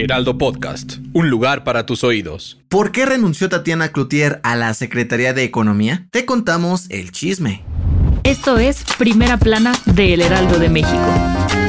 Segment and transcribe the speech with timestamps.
[0.00, 2.58] Heraldo Podcast, un lugar para tus oídos.
[2.70, 6.06] ¿Por qué renunció Tatiana Cloutier a la Secretaría de Economía?
[6.10, 7.62] Te contamos el chisme.
[8.24, 11.59] Esto es Primera Plana de El Heraldo de México.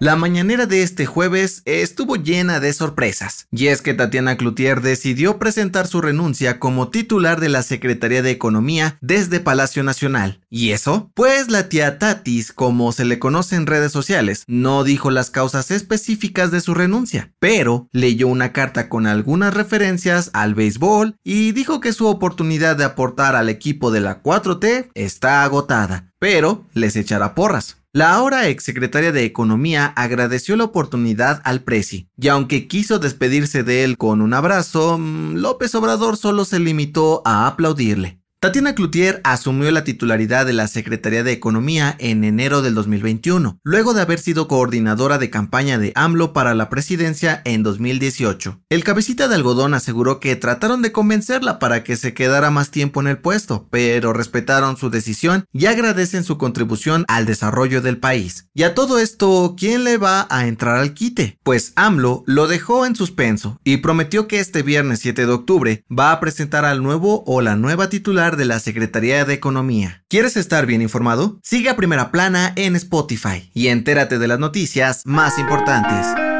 [0.00, 5.38] La mañanera de este jueves estuvo llena de sorpresas, y es que Tatiana Cloutier decidió
[5.38, 10.40] presentar su renuncia como titular de la Secretaría de Economía desde Palacio Nacional.
[10.50, 11.12] ¿Y eso?
[11.14, 15.70] Pues la tía Tatis, como se le conoce en redes sociales, no dijo las causas
[15.70, 21.80] específicas de su renuncia, pero leyó una carta con algunas referencias al béisbol y dijo
[21.80, 27.36] que su oportunidad de aportar al equipo de la 4T está agotada, pero les echará
[27.36, 27.83] porras.
[27.96, 33.84] La ahora exsecretaria de Economía agradeció la oportunidad al Presi, y aunque quiso despedirse de
[33.84, 38.23] él con un abrazo, mm, López Obrador solo se limitó a aplaudirle.
[38.44, 43.94] Tatiana Cloutier asumió la titularidad de la Secretaría de Economía en enero del 2021, luego
[43.94, 48.60] de haber sido coordinadora de campaña de AMLO para la presidencia en 2018.
[48.68, 53.00] El cabecita de algodón aseguró que trataron de convencerla para que se quedara más tiempo
[53.00, 58.50] en el puesto, pero respetaron su decisión y agradecen su contribución al desarrollo del país.
[58.52, 61.38] Y a todo esto, ¿quién le va a entrar al quite?
[61.44, 66.12] Pues AMLO lo dejó en suspenso y prometió que este viernes 7 de octubre va
[66.12, 70.04] a presentar al nuevo o la nueva titular de la Secretaría de Economía.
[70.08, 71.40] ¿Quieres estar bien informado?
[71.42, 76.33] Sigue a Primera Plana en Spotify y entérate de las noticias más importantes.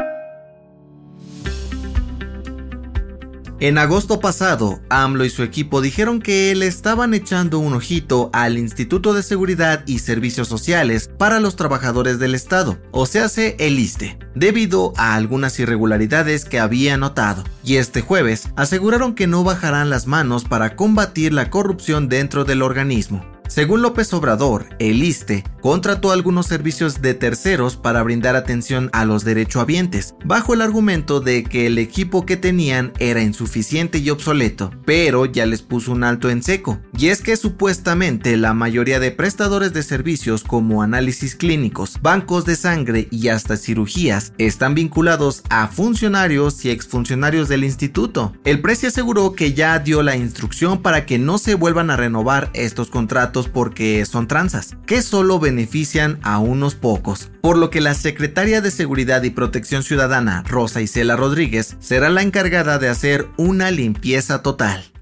[3.59, 8.57] En agosto pasado, AMLO y su equipo dijeron que le estaban echando un ojito al
[8.57, 14.19] Instituto de Seguridad y Servicios Sociales para los Trabajadores del Estado, o sea, el ISTE,
[14.35, 17.43] debido a algunas irregularidades que había notado.
[17.63, 22.61] Y este jueves aseguraron que no bajarán las manos para combatir la corrupción dentro del
[22.61, 23.34] organismo.
[23.47, 29.23] Según López Obrador, el ISTE contrató algunos servicios de terceros para brindar atención a los
[29.23, 35.25] derechohabientes, bajo el argumento de que el equipo que tenían era insuficiente y obsoleto, pero
[35.25, 36.79] ya les puso un alto en seco.
[36.97, 42.55] Y es que supuestamente la mayoría de prestadores de servicios como análisis clínicos, bancos de
[42.55, 48.33] sangre y hasta cirugías están vinculados a funcionarios y exfuncionarios del instituto.
[48.43, 52.49] El precio aseguró que ya dio la instrucción para que no se vuelvan a renovar
[52.53, 57.93] estos contratos porque son tranzas, que solo benefician a unos pocos, por lo que la
[57.93, 63.71] secretaria de Seguridad y Protección Ciudadana, Rosa Isela Rodríguez, será la encargada de hacer una
[63.71, 64.94] limpieza total.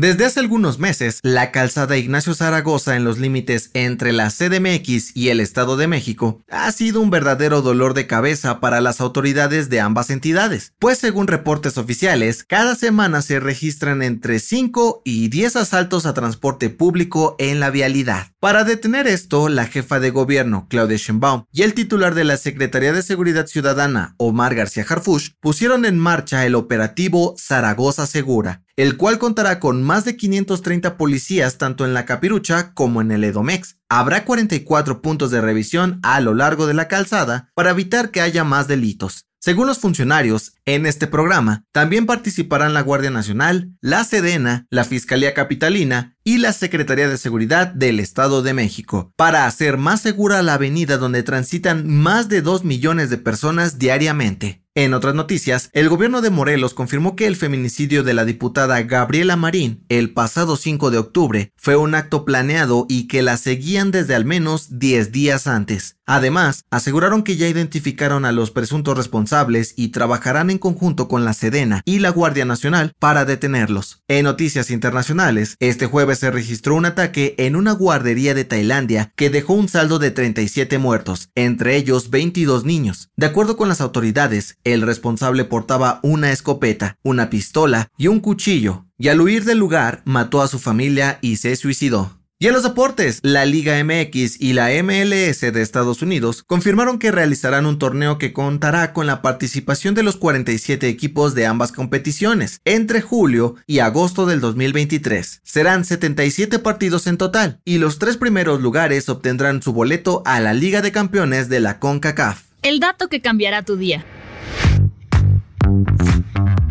[0.00, 5.28] Desde hace algunos meses, la calzada Ignacio Zaragoza en los límites entre la CDMX y
[5.28, 9.80] el Estado de México ha sido un verdadero dolor de cabeza para las autoridades de
[9.80, 16.06] ambas entidades, pues según reportes oficiales, cada semana se registran entre 5 y 10 asaltos
[16.06, 18.28] a transporte público en la vialidad.
[18.40, 22.94] Para detener esto, la jefa de gobierno, Claudia Sheinbaum, y el titular de la Secretaría
[22.94, 29.18] de Seguridad Ciudadana, Omar García Harfush, pusieron en marcha el operativo Zaragoza Segura, el cual
[29.18, 33.76] contará con más de 530 policías tanto en la Capirucha como en el Edomex.
[33.90, 38.42] Habrá 44 puntos de revisión a lo largo de la calzada para evitar que haya
[38.42, 39.26] más delitos.
[39.38, 45.34] Según los funcionarios, en este programa también participarán la Guardia Nacional, la Sedena, la Fiscalía
[45.34, 50.54] Capitalina y la Secretaría de Seguridad del Estado de México, para hacer más segura la
[50.54, 54.59] avenida donde transitan más de 2 millones de personas diariamente.
[54.76, 59.34] En otras noticias, el gobierno de Morelos confirmó que el feminicidio de la diputada Gabriela
[59.34, 64.14] Marín el pasado 5 de octubre fue un acto planeado y que la seguían desde
[64.14, 65.96] al menos 10 días antes.
[66.12, 71.34] Además, aseguraron que ya identificaron a los presuntos responsables y trabajarán en conjunto con la
[71.34, 74.02] Sedena y la Guardia Nacional para detenerlos.
[74.08, 79.30] En noticias internacionales, este jueves se registró un ataque en una guardería de Tailandia que
[79.30, 83.10] dejó un saldo de 37 muertos, entre ellos 22 niños.
[83.14, 88.84] De acuerdo con las autoridades, el responsable portaba una escopeta, una pistola y un cuchillo,
[88.98, 92.19] y al huir del lugar mató a su familia y se suicidó.
[92.42, 97.10] Y en los deportes, la Liga MX y la MLS de Estados Unidos confirmaron que
[97.10, 102.62] realizarán un torneo que contará con la participación de los 47 equipos de ambas competiciones
[102.64, 105.42] entre julio y agosto del 2023.
[105.44, 110.54] Serán 77 partidos en total y los tres primeros lugares obtendrán su boleto a la
[110.54, 112.44] Liga de Campeones de la CONCACAF.
[112.62, 114.02] El dato que cambiará tu día.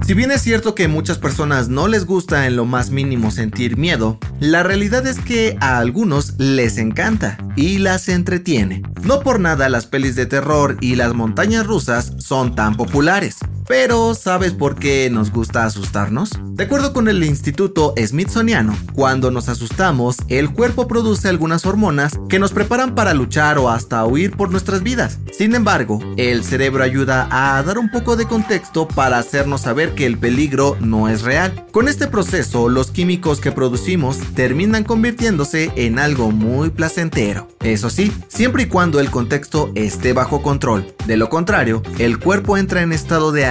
[0.10, 3.78] Si bien es cierto que muchas personas no les gusta en lo más mínimo sentir
[3.78, 8.82] miedo, la realidad es que a algunos les encanta y las entretiene.
[9.04, 13.38] No por nada las pelis de terror y las montañas rusas son tan populares.
[13.70, 16.32] Pero, ¿sabes por qué nos gusta asustarnos?
[16.54, 22.40] De acuerdo con el Instituto Smithsoniano, cuando nos asustamos, el cuerpo produce algunas hormonas que
[22.40, 25.20] nos preparan para luchar o hasta huir por nuestras vidas.
[25.32, 30.08] Sin embargo, el cerebro ayuda a dar un poco de contexto para hacernos saber que
[30.08, 31.68] el peligro no es real.
[31.72, 37.48] Con este proceso, los químicos que producimos terminan convirtiéndose en algo muy placentero.
[37.62, 40.96] Eso sí, siempre y cuando el contexto esté bajo control.
[41.06, 43.46] De lo contrario, el cuerpo entra en estado de